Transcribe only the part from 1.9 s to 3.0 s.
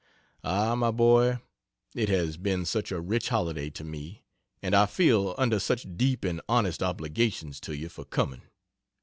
it has been such a